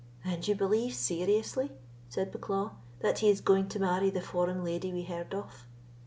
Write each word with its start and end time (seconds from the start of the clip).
"And 0.25 0.47
you 0.47 0.55
believe 0.55 0.95
seriously," 0.95 1.73
said 2.09 2.31
Bucklaw, 2.31 2.71
"that 3.01 3.19
he 3.19 3.29
is 3.29 3.39
going 3.39 3.69
to 3.69 3.79
marry 3.79 4.09
the 4.09 4.19
foreign 4.19 4.63
lady 4.63 4.91
we 4.91 5.03
heard 5.03 5.31
of?" 5.35 5.67